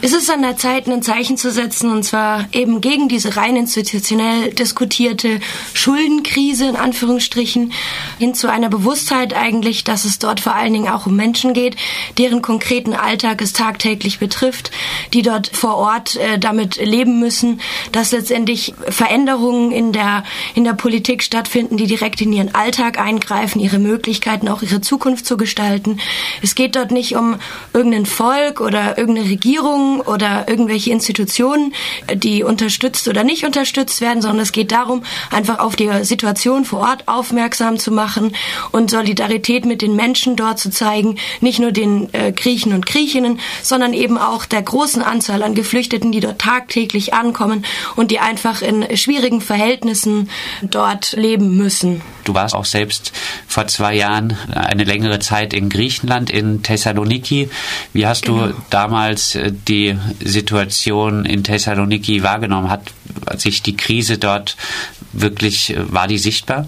Es 0.00 0.12
ist 0.12 0.30
an 0.30 0.42
der 0.42 0.56
Zeit, 0.56 0.86
ein 0.86 1.02
Zeichen 1.02 1.36
zu 1.36 1.50
setzen, 1.50 1.90
und 1.90 2.04
zwar 2.04 2.46
eben 2.52 2.80
gegen 2.80 3.08
diese 3.08 3.36
rein 3.36 3.56
institutionell 3.56 4.54
diskutierte 4.54 5.40
Schuldenkrise 5.74 6.68
in 6.68 6.76
Anführungsstrichen 6.76 7.72
hin 8.20 8.32
zu 8.32 8.48
einer 8.48 8.68
Bewusstheit 8.68 9.34
eigentlich, 9.34 9.82
dass 9.82 10.04
es 10.04 10.20
dort 10.20 10.38
vor 10.38 10.54
allen 10.54 10.72
Dingen 10.72 10.88
auch 10.88 11.06
um 11.06 11.16
Menschen 11.16 11.52
geht, 11.52 11.74
deren 12.16 12.42
konkreten 12.42 12.94
Alltag 12.94 13.42
es 13.42 13.52
tagtäglich 13.52 14.20
betrifft, 14.20 14.70
die 15.14 15.22
dort 15.22 15.48
vor 15.48 15.76
Ort 15.76 16.14
äh, 16.14 16.38
damit 16.38 16.76
leben 16.76 17.18
müssen, 17.18 17.60
dass 17.90 18.12
letztendlich 18.12 18.74
Veränderungen 18.88 19.72
in 19.72 19.92
der 19.92 20.22
in 20.54 20.62
der 20.62 20.74
Politik 20.74 21.24
stattfinden, 21.24 21.76
die 21.76 21.88
direkt 21.88 22.20
in 22.20 22.32
ihren 22.32 22.54
Alltag 22.54 23.00
eingreifen, 23.00 23.58
ihre 23.58 23.80
Möglichkeiten 23.80 24.48
auch 24.48 24.62
ihre 24.62 24.80
Zukunft 24.80 25.26
zu 25.26 25.36
gestalten. 25.36 25.98
Es 26.40 26.54
geht 26.54 26.76
dort 26.76 26.92
nicht 26.92 27.16
um 27.16 27.34
irgendein 27.72 28.06
Volk 28.06 28.60
oder 28.60 28.96
irgendeine 28.96 29.28
Regierung 29.28 29.87
oder 29.96 30.46
irgendwelche 30.48 30.90
Institutionen, 30.90 31.74
die 32.14 32.42
unterstützt 32.42 33.08
oder 33.08 33.24
nicht 33.24 33.44
unterstützt 33.44 34.00
werden, 34.00 34.22
sondern 34.22 34.40
es 34.40 34.52
geht 34.52 34.72
darum, 34.72 35.02
einfach 35.30 35.58
auf 35.58 35.76
die 35.76 35.90
Situation 36.04 36.64
vor 36.64 36.80
Ort 36.80 37.04
aufmerksam 37.06 37.78
zu 37.78 37.90
machen 37.90 38.34
und 38.72 38.90
Solidarität 38.90 39.64
mit 39.64 39.82
den 39.82 39.96
Menschen 39.96 40.36
dort 40.36 40.58
zu 40.58 40.70
zeigen, 40.70 41.16
nicht 41.40 41.58
nur 41.58 41.72
den 41.72 42.12
äh, 42.12 42.32
Griechen 42.32 42.72
und 42.72 42.86
Griechinnen, 42.86 43.40
sondern 43.62 43.92
eben 43.92 44.18
auch 44.18 44.44
der 44.44 44.62
großen 44.62 45.02
Anzahl 45.02 45.42
an 45.42 45.54
Geflüchteten, 45.54 46.12
die 46.12 46.20
dort 46.20 46.38
tagtäglich 46.38 47.14
ankommen 47.14 47.64
und 47.96 48.10
die 48.10 48.18
einfach 48.18 48.62
in 48.62 48.96
schwierigen 48.96 49.40
Verhältnissen 49.40 50.30
dort 50.62 51.12
leben 51.12 51.56
müssen. 51.56 52.02
Du 52.24 52.34
warst 52.34 52.54
auch 52.54 52.66
selbst 52.66 53.12
vor 53.46 53.66
zwei 53.68 53.94
Jahren 53.94 54.36
eine 54.54 54.84
längere 54.84 55.18
Zeit 55.18 55.54
in 55.54 55.70
Griechenland, 55.70 56.30
in 56.30 56.62
Thessaloniki. 56.62 57.48
Wie 57.94 58.06
hast 58.06 58.26
genau. 58.26 58.48
du 58.48 58.54
damals 58.70 59.34
äh, 59.34 59.50
die 59.78 59.98
Situation 60.24 61.24
in 61.24 61.44
Thessaloniki 61.44 62.22
wahrgenommen? 62.22 62.70
Hat 62.70 62.92
sich 63.36 63.62
die 63.62 63.76
Krise 63.76 64.18
dort 64.18 64.56
wirklich, 65.12 65.70
äh, 65.70 65.92
war 65.92 66.08
die 66.08 66.18
sichtbar? 66.18 66.66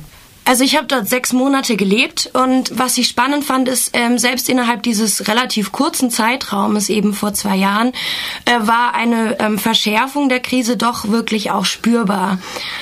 Also 0.50 0.64
ich 0.64 0.76
habe 0.76 0.88
dort 0.88 1.08
sechs 1.08 1.32
Monate 1.32 1.76
gelebt 1.76 2.28
und 2.32 2.76
was 2.76 2.98
ich 2.98 3.06
spannend 3.06 3.44
fand, 3.44 3.68
ist, 3.68 3.90
ähm, 3.92 4.18
selbst 4.18 4.48
innerhalb 4.48 4.82
dieses 4.82 5.28
relativ 5.28 5.70
kurzen 5.70 6.10
Zeitraumes, 6.10 6.88
eben 6.88 7.14
vor 7.14 7.32
zwei 7.34 7.54
Jahren, 7.54 7.92
äh, 8.46 8.58
war 8.58 8.94
eine 8.94 9.38
ähm, 9.38 9.60
Verschärfung 9.60 10.28
der 10.28 10.40
Krise 10.40 10.76
doch 10.76 11.06
wirklich 11.06 11.52
auch 11.52 11.64
spürbar. 11.64 12.40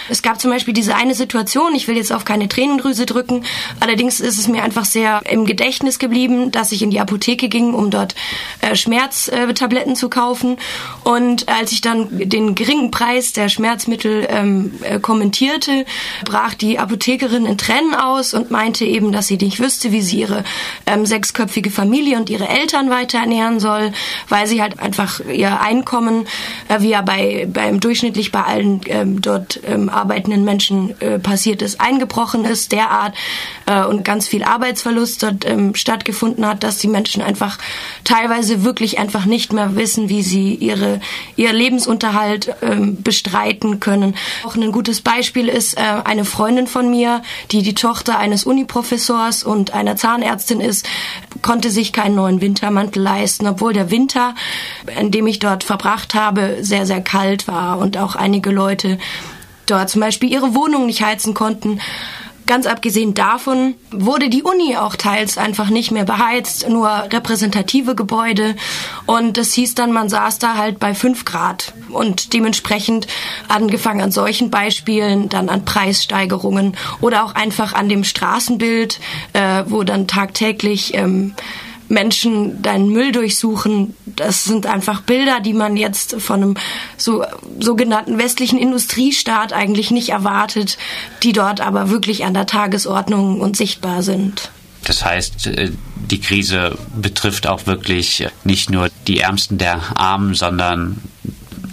Es 0.09 0.23
gab 0.23 0.41
zum 0.41 0.51
Beispiel 0.51 0.73
diese 0.73 0.95
eine 0.95 1.13
Situation, 1.13 1.75
ich 1.75 1.89
will 1.89 1.99
jetzt 1.99 2.11
auf 2.11 2.25
keine 2.25 2.49
Tränendrüse 2.49 3.05
drücken, 3.05 3.45
allerdings 3.81 4.21
ist 4.21 4.39
es 4.39 4.49
mir 4.49 4.63
einfach 4.63 4.87
sehr 4.87 5.21
im 5.29 5.45
Gedächtnis 5.45 5.99
geblieben, 5.99 6.51
dass 6.51 6.73
ich 6.73 6.81
in 6.81 6.89
die 6.89 7.01
Apotheke 7.01 7.51
ging, 7.51 7.75
um 7.75 7.91
dort 7.91 8.15
äh, 8.63 8.77
Schmerztabletten 8.77 9.93
äh, 9.93 9.97
zu 9.97 10.09
kaufen. 10.09 10.57
Und 11.05 11.51
als 11.51 11.73
ich 11.73 11.83
dann 11.83 12.09
den 12.13 12.55
geringen 12.55 12.91
Preis 12.91 13.35
der 13.35 13.51
Schmerzmittel 13.51 14.27
ähm, 14.31 14.73
äh, 14.81 14.99
kommentierte, 15.01 15.85
brach 16.25 16.55
die 16.55 16.79
Apothekerin 16.79 17.45
in 17.45 17.58
Tränen 17.59 17.95
aus 17.95 18.33
und 18.33 18.51
meinte 18.51 18.85
eben, 18.85 19.13
dass 19.13 19.27
sie 19.27 19.37
nicht 19.37 19.61
wüsste, 19.61 19.93
wie 19.93 20.01
sie 20.01 20.21
ihre 20.21 20.45
ähm, 20.87 21.05
sechsköpfige 21.05 21.71
Familie 21.71 22.17
und 22.17 22.31
ihre 22.31 22.49
Eltern 22.49 22.91
weiter 22.91 23.19
ernähren 23.19 23.61
soll, 23.61 23.93
weil 24.29 24.47
sie 24.47 24.63
halt 24.63 24.81
einfach 24.81 25.21
ihr 25.21 25.61
Einkommen, 25.61 26.27
äh, 26.69 26.81
wie 26.81 26.91
ja 26.91 27.03
bei 27.03 27.47
beim 27.53 27.81
durchschnittlich 27.81 28.33
bei 28.33 28.43
allen 28.43 28.81
ähm, 28.87 29.21
dort 29.21 29.61
ähm, 29.67 29.89
arbeitenden 29.89 30.45
Menschen 30.45 31.01
äh, 31.01 31.19
passiert 31.19 31.63
ist, 31.63 31.81
eingebrochen 31.81 32.45
ist, 32.45 32.73
derart 32.73 33.15
äh, 33.67 33.85
und 33.85 34.05
ganz 34.05 34.29
viel 34.29 34.45
Arbeitsverlust 34.45 35.23
dort 35.23 35.45
ähm, 35.45 35.75
stattgefunden 35.75 36.47
hat, 36.47 36.63
dass 36.63 36.79
die 36.79 36.89
Menschen 36.89 37.23
einfach 37.23 37.59
teilweise 38.05 38.65
wirklich 38.65 38.99
einfach 38.99 39.25
nicht 39.25 39.53
mehr 39.53 39.77
wissen, 39.77 40.09
wie 40.09 40.23
sie 40.23 40.55
ihre 40.55 41.01
ihr 41.37 41.53
Lebensunterhalt 41.53 42.55
ähm, 42.63 43.03
bestreiten 43.03 43.81
können. 43.81 44.15
Auch 44.45 44.57
ein 44.57 44.73
gutes 44.73 45.01
Beispiel 45.01 45.49
ist 45.49 45.77
äh, 45.77 45.81
eine 46.05 46.25
Freundin 46.25 46.67
von 46.67 46.91
mir, 46.91 47.23
die 47.51 47.63
die 47.63 47.75
Tochter 47.75 48.19
eines 48.19 48.45
Uniprofessors 48.45 49.43
und 49.43 49.73
einer 49.73 49.97
Zahnärztin 49.97 50.61
ist, 50.61 50.89
konnte 51.43 51.71
sich 51.71 51.93
keinen 51.93 52.15
neuen 52.15 52.41
Wintermantel 52.41 53.03
leisten, 53.03 53.47
obwohl 53.47 53.73
der 53.73 53.91
Winter, 53.91 54.35
in 54.99 55.11
dem 55.11 55.27
ich 55.27 55.39
dort 55.39 55.65
verbracht 55.65 56.15
habe, 56.15 56.59
sehr, 56.61 56.87
sehr 56.87 57.01
kalt 57.01 57.49
war 57.49 57.79
und 57.79 57.97
auch 57.97 58.17
einige 58.17 58.51
Leute 58.51 58.99
dort 59.67 59.91
zum 59.91 60.01
Beispiel 60.01 60.31
ihre 60.31 60.55
Wohnung 60.55 60.87
nicht 60.87 61.03
heizen 61.03 61.35
konnten. 61.35 61.81
Ganz 62.49 62.65
abgesehen 62.65 63.13
davon 63.13 63.75
wurde 63.91 64.31
die 64.31 64.43
Uni 64.43 64.75
auch 64.75 64.97
teils 64.97 65.37
einfach 65.37 65.69
nicht 65.69 65.91
mehr 65.91 66.07
beheizt, 66.07 66.67
nur 66.67 66.89
repräsentative 66.89 67.95
Gebäude. 67.95 68.57
Und 69.05 69.37
das 69.37 69.53
hieß 69.53 69.75
dann, 69.75 69.93
man 69.93 70.09
saß 70.09 70.39
da 70.39 70.57
halt 70.57 70.79
bei 70.79 70.95
fünf 70.95 71.27
Grad. 71.27 71.75
Und 71.91 72.33
dementsprechend 72.33 73.07
angefangen 73.49 74.01
an 74.01 74.13
solchen 74.13 74.51
Beispielen, 74.51 75.29
dann 75.29 75.51
an 75.51 75.67
Preissteigerungen 75.67 76.75
oder 77.03 77.27
auch 77.27 77.35
einfach 77.35 77.75
an 77.75 77.91
dem 77.91 78.03
Straßenbild, 78.03 78.99
äh, 79.35 79.65
wo 79.67 79.83
dann 79.83 80.07
tagtäglich 80.07 80.95
ähm, 80.95 81.35
Menschen 81.89 82.63
deinen 82.63 82.91
Müll 82.91 83.13
durchsuchen. 83.13 83.95
Das 84.05 84.45
sind 84.45 84.67
einfach 84.67 85.03
Bilder, 85.03 85.41
die 85.41 85.55
man 85.55 85.77
jetzt 85.77 86.21
von 86.21 86.43
einem 86.43 86.55
so, 86.97 87.25
sogenannten 87.59 88.19
westlichen 88.19 88.59
Industriestaat 88.59 89.53
eigentlich 89.53 89.91
nicht 89.91 90.11
erwartet, 90.11 90.79
die 91.23 91.33
dort 91.33 91.61
aber 91.61 91.91
wirklich 91.91 92.25
an 92.25 92.35
der 92.35 92.47
Tagesordnung 92.47 93.41
und 93.41 93.57
sichtbar 93.57 94.03
sind. 94.03 94.51
Das 94.85 95.05
heißt, 95.05 95.47
äh, 95.49 95.71
die 96.11 96.21
Krise 96.21 96.79
betrifft 96.97 97.47
auch 97.47 97.67
wirklich 97.67 98.27
nicht 98.45 98.71
nur 98.71 98.89
die 99.07 99.21
Ärmsten 99.21 99.59
der 99.59 99.81
Armen, 99.97 100.35
sondern 100.35 101.03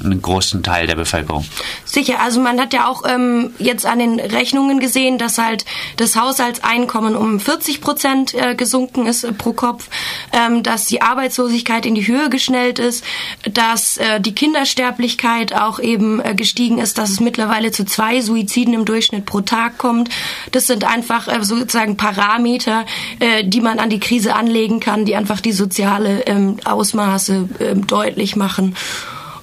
einen 0.06 0.22
großen 0.22 0.64
Teil 0.64 0.88
der 0.88 0.96
Bevölkerung. 0.96 1.46
Sicher, 1.84 2.20
also 2.22 2.40
man 2.40 2.60
hat 2.60 2.74
ja 2.74 2.88
auch 2.88 3.04
ähm, 3.08 3.54
jetzt 3.60 3.86
an 3.86 4.00
den 4.00 4.20
Rechnungen 4.20 4.80
gesehen, 4.80 5.18
dass 5.18 5.38
halt 5.38 5.66
das 5.98 6.16
Haushaltseinkommen 6.16 7.16
um 7.16 7.40
40 7.40 7.82
Prozent 7.82 8.34
äh, 8.34 8.56
gesunken 8.56 9.06
ist 9.06 9.24
äh, 9.24 9.32
pro 9.32 9.54
Kopf, 9.54 9.90
ähm, 10.32 10.64
dass 10.64 10.86
die 10.86 11.02
Arbeitslosigkeit 11.02 11.86
in 11.86 11.96
die 11.96 12.08
Höhe 12.08 12.30
geschnellt 12.30 12.80
ist, 12.80 13.04
dass 13.52 13.98
äh, 13.98 14.20
die 14.20 14.36
Kindersterblichkeit 14.36 15.54
auch 15.54 15.80
eben 15.80 16.20
äh, 16.20 16.36
gestiegen 16.36 16.80
ist, 16.80 16.98
dass 16.98 17.10
es 17.10 17.20
mittlerweile 17.20 17.72
zu 17.72 17.86
zwei 17.86 18.22
Suiziden 18.22 18.74
im 18.74 18.86
Durchschnitt 18.86 19.26
pro 19.26 19.42
Tag 19.42 19.78
kommt. 19.78 20.10
Das 20.52 20.68
sind 20.68 20.84
einfach 20.84 21.28
äh, 21.28 21.44
sozusagen 21.44 21.98
Parameter, 21.98 22.86
äh, 23.20 23.44
die 23.44 23.62
man 23.62 23.80
an 23.80 23.90
die 23.90 24.00
Krise 24.00 24.36
anlegen 24.36 24.80
kann, 24.80 25.06
die 25.06 25.16
einfach 25.16 25.42
die 25.42 25.52
soziale 25.52 26.22
ähm, 26.28 26.58
Ausmaße 26.64 27.50
äh, 27.60 27.76
deutlich 27.76 28.36
machen. 28.36 28.76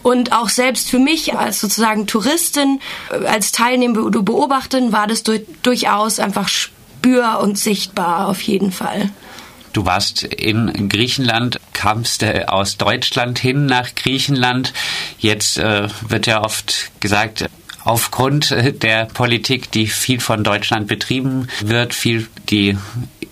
Und 0.02 0.32
auch 0.32 0.48
selbst 0.48 0.90
für 0.90 0.98
mich 0.98 1.34
als 1.36 1.60
sozusagen 1.60 2.06
Touristin, 2.06 2.80
äh, 3.10 3.26
als 3.26 3.52
teilnehmende 3.52 4.22
Beobachterin 4.22 4.92
war 4.92 5.06
das 5.06 5.22
durchaus 5.62 6.18
einfach 6.18 6.48
spür- 6.48 7.40
und 7.40 7.58
sichtbar 7.58 8.28
auf 8.28 8.40
jeden 8.42 8.72
Fall. 8.72 9.10
Du 9.72 9.86
warst 9.86 10.22
in 10.24 10.88
Griechenland, 10.88 11.58
kamst 11.72 12.22
äh, 12.22 12.44
aus 12.46 12.76
Deutschland 12.76 13.38
hin 13.38 13.66
nach 13.66 13.94
Griechenland. 13.94 14.74
Jetzt 15.18 15.58
äh, 15.58 15.88
wird 16.06 16.26
ja 16.26 16.42
oft 16.44 16.90
gesagt, 17.00 17.48
aufgrund 17.84 18.50
äh, 18.50 18.72
der 18.72 19.06
Politik, 19.06 19.70
die 19.70 19.86
viel 19.86 20.20
von 20.20 20.44
Deutschland 20.44 20.88
betrieben 20.88 21.48
wird, 21.60 21.94
viel 21.94 22.28
die 22.50 22.76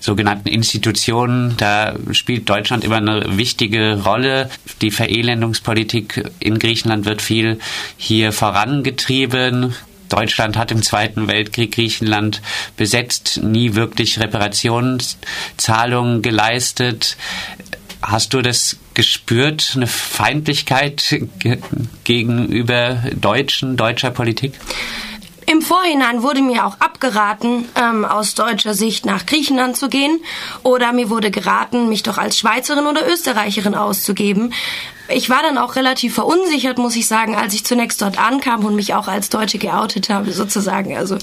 sogenannten 0.00 0.48
Institutionen. 0.48 1.56
Da 1.58 1.94
spielt 2.12 2.48
Deutschland 2.48 2.84
immer 2.84 2.96
eine 2.96 3.36
wichtige 3.36 4.02
Rolle. 4.02 4.48
Die 4.80 4.90
Verelendungspolitik 4.90 6.24
in 6.40 6.58
Griechenland 6.58 7.04
wird 7.04 7.22
viel 7.22 7.60
hier 7.96 8.32
vorangetrieben. 8.32 9.74
Deutschland 10.08 10.56
hat 10.56 10.72
im 10.72 10.82
Zweiten 10.82 11.28
Weltkrieg 11.28 11.72
Griechenland 11.72 12.42
besetzt, 12.76 13.40
nie 13.44 13.74
wirklich 13.74 14.18
Reparationszahlungen 14.18 16.22
geleistet. 16.22 17.16
Hast 18.02 18.34
du 18.34 18.42
das 18.42 18.76
gespürt, 18.94 19.72
eine 19.76 19.86
Feindlichkeit 19.86 21.20
gegenüber 22.04 23.04
Deutschen, 23.14 23.76
deutscher 23.76 24.10
Politik? 24.10 24.54
Im 25.50 25.62
Vorhinein 25.62 26.22
wurde 26.22 26.42
mir 26.42 26.64
auch 26.64 26.78
abgeraten, 26.78 27.68
ähm, 27.74 28.04
aus 28.04 28.36
deutscher 28.36 28.72
Sicht 28.72 29.04
nach 29.04 29.26
Griechenland 29.26 29.76
zu 29.76 29.88
gehen. 29.88 30.20
Oder 30.62 30.92
mir 30.92 31.10
wurde 31.10 31.32
geraten, 31.32 31.88
mich 31.88 32.04
doch 32.04 32.18
als 32.18 32.38
Schweizerin 32.38 32.86
oder 32.86 33.10
Österreicherin 33.10 33.74
auszugeben. 33.74 34.54
Ich 35.12 35.30
war 35.30 35.42
dann 35.42 35.58
auch 35.58 35.76
relativ 35.76 36.14
verunsichert, 36.14 36.78
muss 36.78 36.96
ich 36.96 37.06
sagen, 37.06 37.34
als 37.36 37.54
ich 37.54 37.64
zunächst 37.64 38.00
dort 38.02 38.18
ankam 38.18 38.64
und 38.64 38.74
mich 38.74 38.94
auch 38.94 39.08
als 39.08 39.28
Deutsche 39.28 39.58
geoutet 39.58 40.08
habe, 40.10 40.32
sozusagen. 40.32 40.96
Also 40.96 41.18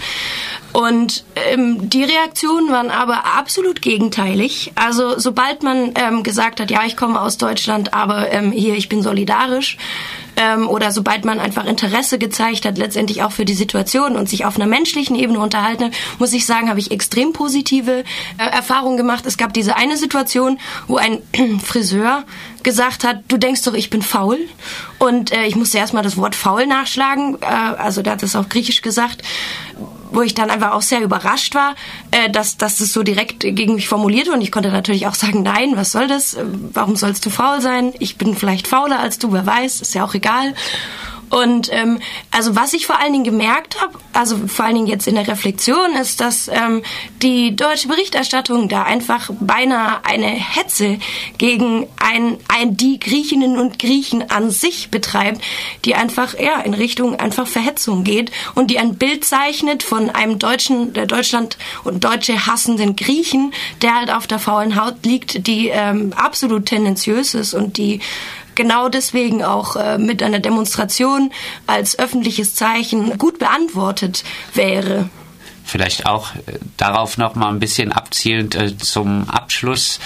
und 0.74 1.24
ähm, 1.36 1.90
die 1.90 2.04
Reaktionen 2.04 2.72
waren 2.72 2.92
aber 2.92 3.26
absolut 3.38 3.82
gegenteilig. 3.82 4.74
Also 4.76 5.18
sobald 5.18 5.64
man 5.64 5.94
ähm, 5.96 6.24
gesagt 6.24 6.60
hat, 6.60 6.70
ja, 6.70 6.82
ich 6.86 6.96
komme 6.96 7.20
aus 7.20 7.38
Deutschland, 7.38 7.94
aber 7.94 8.32
ähm, 8.32 8.52
hier, 8.52 8.76
ich 8.76 8.90
bin 8.90 9.02
solidarisch, 9.02 9.78
ähm, 10.38 10.70
oder 10.70 10.92
sobald 10.92 11.26
man 11.26 11.40
einfach 11.40 11.66
Interesse 11.66 12.20
gezeigt 12.20 12.66
hat, 12.66 12.78
letztendlich 12.78 13.24
auch 13.24 13.32
für 13.32 13.44
die 13.44 13.56
Situation 13.56 14.16
und 14.16 14.30
sich 14.30 14.46
auf 14.46 14.56
einer 14.56 14.68
menschlichen 14.68 15.16
Ebene 15.16 15.40
unterhalten 15.40 15.86
hat, 15.86 15.94
muss 16.20 16.32
ich 16.34 16.46
sagen, 16.46 16.70
habe 16.70 16.80
ich 16.80 16.92
extrem 16.92 17.34
positive 17.34 18.04
äh, 18.38 18.44
Erfahrungen 18.44 18.98
gemacht. 18.98 19.26
Es 19.26 19.38
gab 19.38 19.54
diese 19.54 19.76
eine 19.76 19.98
Situation, 19.98 20.60
wo 20.88 20.98
ein 20.98 21.22
Friseur 21.64 22.24
gesagt 22.68 23.06
hat, 23.06 23.22
du 23.30 23.38
denkst 23.38 23.64
doch, 23.64 23.74
ich 23.74 23.90
bin 23.90 24.02
faul. 24.02 24.40
Und 25.00 25.32
äh, 25.32 25.46
ich 25.46 25.56
musste 25.56 25.78
erstmal 25.78 26.04
das 26.04 26.18
Wort 26.18 26.36
faul 26.36 26.68
nachschlagen. 26.68 27.38
Äh, 27.40 27.46
also 27.46 28.02
der 28.02 28.12
hat 28.12 28.24
es 28.24 28.36
auf 28.36 28.50
Griechisch 28.50 28.82
gesagt 28.82 29.24
wo 30.10 30.22
ich 30.22 30.34
dann 30.34 30.50
einfach 30.50 30.72
auch 30.72 30.82
sehr 30.82 31.02
überrascht 31.02 31.54
war, 31.54 31.76
äh, 32.12 32.30
dass, 32.30 32.56
dass 32.56 32.78
das 32.78 32.94
so 32.94 33.04
direkt 33.04 33.42
gegen 33.42 33.76
mich 33.76 33.90
formuliert 33.90 34.28
wurde. 34.28 34.38
Und 34.38 34.42
ich 34.42 34.54
konnte 34.54 34.72
natürlich 34.72 35.06
auch 35.06 35.16
sagen, 35.16 35.44
nein, 35.44 35.74
was 35.76 35.92
soll 35.92 36.08
das? 36.08 36.38
Warum 36.74 36.96
sollst 36.96 37.26
du 37.26 37.30
faul 37.30 37.60
sein? 37.60 37.94
Ich 38.00 38.18
bin 38.18 38.34
vielleicht 38.34 38.70
fauler 38.70 39.00
als 39.00 39.20
du, 39.20 39.34
wer 39.34 39.46
weiß, 39.46 39.82
ist 39.82 39.96
ja 39.96 40.06
auch 40.06 40.14
egal. 40.14 40.54
Und 41.30 41.70
ähm, 41.72 42.00
also 42.32 42.56
was 42.56 42.74
ich 42.74 42.86
vor 42.86 43.00
allen 43.00 43.14
Dingen 43.14 43.26
gemerkt 43.26 43.82
habe, 43.82 43.98
also 44.14 44.38
vor 44.48 44.66
allen 44.66 44.76
Dingen 44.76 44.88
jetzt 44.88 45.08
in 45.08 45.16
der 45.16 45.28
Reflexion, 45.28 45.96
ist, 46.00 46.22
dass 46.22 46.48
ähm, 46.48 46.84
die 47.22 47.56
deutsche 47.56 47.88
Berichterstattung 47.88 48.70
da 48.70 48.84
einfach 48.84 49.30
beinahe 49.40 50.06
eine 50.06 50.28
Hetze 50.28 51.00
gegen 51.38 51.88
ein, 52.00 52.38
ein 52.48 52.78
die 52.78 53.00
Griechinnen 53.00 53.58
und 53.58 53.80
Griechen 53.80 54.30
an 54.30 54.50
sich 54.50 54.90
betreibt, 54.90 55.42
die 55.86 55.96
einfach 55.96 56.38
ja 56.40 56.60
in 56.62 56.74
Richtung 56.74 57.20
einfach 57.20 57.48
Verhetzung 57.48 58.04
geht 58.04 58.32
und 58.56 58.72
die 58.72 58.80
ein 58.80 58.96
Bild 58.96 59.26
zeichnet 59.26 59.84
von 59.84 60.10
einem 60.10 60.40
deutschen, 60.40 60.94
der 60.94 61.06
Deutschland 61.06 61.58
und 61.84 62.04
Deutsche 62.04 62.46
hassenden 62.46 62.96
Griechen, 62.96 63.54
der 63.82 63.96
halt 63.96 64.12
auf 64.12 64.28
der 64.28 64.40
faulen 64.40 64.82
Haut 64.82 65.06
liegt, 65.06 65.48
die 65.48 65.68
ähm, 65.68 66.14
absolut 66.16 66.68
tendenziös 66.68 67.34
ist 67.34 67.54
und 67.54 67.78
die 67.78 68.00
genau 68.58 68.90
deswegen 68.90 69.42
auch 69.42 69.78
äh, 69.78 69.98
mit 69.98 70.22
einer 70.22 70.40
Demonstration 70.40 71.32
als 71.66 71.98
öffentliches 71.98 72.56
Zeichen 72.56 73.18
gut 73.18 73.40
beantwortet 73.40 74.26
wäre. 74.54 75.10
Vielleicht 75.64 76.06
auch 76.06 76.36
äh, 76.36 76.60
darauf 76.76 77.18
noch 77.18 77.36
mal 77.36 77.50
ein 77.50 77.60
bisschen 77.60 77.94
abzielend 77.94 78.56
äh, 78.56 78.78
zum 78.78 79.30
Abschluss. 79.30 80.00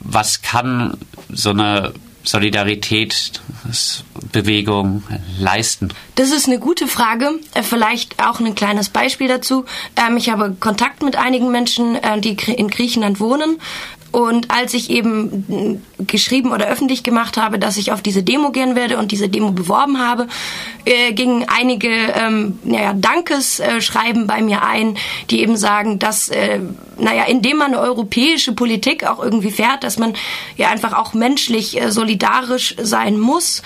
Was 0.00 0.42
kann 0.42 0.96
so 1.28 1.50
eine 1.50 1.92
Solidaritätsbewegung 2.26 5.04
leisten? 5.38 5.94
Das 6.16 6.32
ist 6.32 6.46
eine 6.46 6.58
gute 6.58 6.88
Frage. 6.88 7.38
Äh, 7.54 7.62
vielleicht 7.62 8.20
auch 8.22 8.40
ein 8.40 8.54
kleines 8.54 8.88
Beispiel 8.88 9.28
dazu. 9.28 9.66
Ähm, 9.96 10.16
ich 10.16 10.30
habe 10.30 10.56
Kontakt 10.58 11.02
mit 11.02 11.16
einigen 11.16 11.50
Menschen, 11.50 11.96
äh, 11.96 12.18
die 12.20 12.36
in 12.52 12.68
Griechenland 12.68 13.20
wohnen. 13.20 13.58
Und 14.12 14.50
als 14.50 14.72
ich 14.74 14.90
eben 14.90 15.82
geschrieben 15.98 16.52
oder 16.52 16.66
öffentlich 16.66 17.02
gemacht 17.02 17.36
habe, 17.36 17.58
dass 17.58 17.76
ich 17.76 17.92
auf 17.92 18.02
diese 18.02 18.22
Demo 18.22 18.50
gehen 18.50 18.74
werde 18.74 18.98
und 18.98 19.12
diese 19.12 19.28
Demo 19.28 19.50
beworben 19.50 19.98
habe, 19.98 20.26
äh, 20.84 21.12
gingen 21.12 21.46
einige 21.48 21.88
ähm, 21.88 22.58
naja, 22.64 22.92
Dankesschreiben 22.94 24.26
bei 24.26 24.40
mir 24.42 24.62
ein, 24.62 24.96
die 25.30 25.40
eben 25.40 25.56
sagen, 25.56 25.98
dass, 25.98 26.28
äh, 26.28 26.60
naja, 26.98 27.24
indem 27.24 27.58
man 27.58 27.74
eine 27.74 27.80
europäische 27.80 28.52
Politik 28.52 29.04
auch 29.04 29.22
irgendwie 29.22 29.50
fährt, 29.50 29.84
dass 29.84 29.98
man 29.98 30.14
ja 30.56 30.68
einfach 30.68 30.92
auch 30.92 31.12
menschlich 31.12 31.80
äh, 31.80 31.90
solidarisch 31.90 32.74
sein 32.78 33.18
muss. 33.18 33.62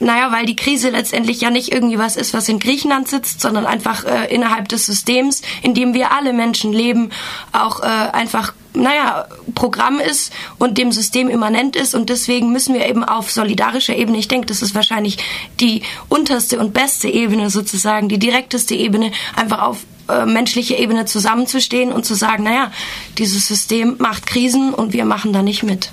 Naja, 0.00 0.32
weil 0.32 0.44
die 0.44 0.56
Krise 0.56 0.90
letztendlich 0.90 1.40
ja 1.40 1.50
nicht 1.50 1.72
irgendwie 1.72 1.98
was 1.98 2.16
ist, 2.16 2.34
was 2.34 2.48
in 2.48 2.58
Griechenland 2.58 3.08
sitzt, 3.08 3.40
sondern 3.40 3.64
einfach 3.64 4.04
äh, 4.04 4.34
innerhalb 4.34 4.68
des 4.68 4.86
Systems, 4.86 5.42
in 5.62 5.72
dem 5.74 5.94
wir 5.94 6.12
alle 6.12 6.32
Menschen 6.32 6.72
leben, 6.72 7.10
auch 7.52 7.80
äh, 7.80 7.86
einfach 7.86 8.52
naja, 8.74 9.26
Programm 9.54 10.00
ist 10.00 10.32
und 10.58 10.78
dem 10.78 10.92
System 10.92 11.28
immanent 11.28 11.76
ist 11.76 11.94
und 11.94 12.10
deswegen 12.10 12.52
müssen 12.52 12.74
wir 12.74 12.86
eben 12.86 13.04
auf 13.04 13.30
solidarischer 13.30 13.96
Ebene, 13.96 14.18
ich 14.18 14.28
denke, 14.28 14.46
das 14.46 14.62
ist 14.62 14.74
wahrscheinlich 14.74 15.18
die 15.60 15.82
unterste 16.08 16.58
und 16.58 16.74
beste 16.74 17.08
Ebene 17.08 17.50
sozusagen, 17.50 18.08
die 18.08 18.18
direkteste 18.18 18.74
Ebene, 18.74 19.12
einfach 19.36 19.62
auf 19.62 19.78
äh, 20.08 20.26
menschliche 20.26 20.74
Ebene 20.74 21.06
zusammenzustehen 21.06 21.92
und 21.92 22.04
zu 22.04 22.14
sagen, 22.14 22.44
naja, 22.44 22.70
dieses 23.16 23.46
System 23.46 23.96
macht 23.98 24.26
Krisen 24.26 24.74
und 24.74 24.92
wir 24.92 25.04
machen 25.04 25.32
da 25.32 25.42
nicht 25.42 25.62
mit. 25.62 25.92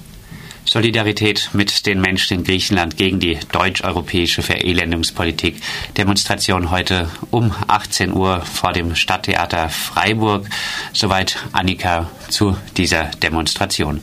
Solidarität 0.64 1.50
mit 1.54 1.86
den 1.86 2.00
Menschen 2.00 2.38
in 2.38 2.44
Griechenland 2.46 2.96
gegen 2.96 3.20
die 3.20 3.38
deutsch-europäische 3.52 4.42
Verelendungspolitik. 4.42 5.62
Demonstration 5.98 6.72
heute 6.72 7.10
um 7.30 7.54
18 7.68 8.14
Uhr 8.14 8.42
vor 8.42 8.72
dem 8.72 8.96
Stadttheater 8.96 9.68
Freiburg. 9.70 10.48
Soweit 10.94 11.38
Annika 11.52 12.10
zu 12.30 12.56
dieser 12.78 13.06
Demonstration. 13.22 14.00